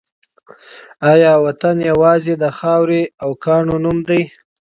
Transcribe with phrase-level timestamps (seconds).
[1.11, 4.21] آیا وطن یوازې د خاورې او کاڼو نوم دی؟